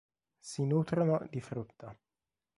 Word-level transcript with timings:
Si 0.39 0.65
nutrono 0.65 1.27
di 1.29 1.39
frutta. 1.41 1.95